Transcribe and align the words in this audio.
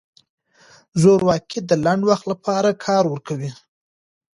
زورواکي 1.01 1.59
د 1.69 1.71
لنډ 1.85 2.01
وخت 2.09 2.25
لپاره 2.31 2.69
کار 2.85 3.03
ورکوي. 3.09 3.51